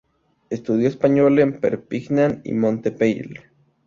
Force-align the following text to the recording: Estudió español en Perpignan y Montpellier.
Estudió 0.49 0.87
español 0.87 1.37
en 1.37 1.59
Perpignan 1.59 2.41
y 2.43 2.53
Montpellier. 2.53 3.51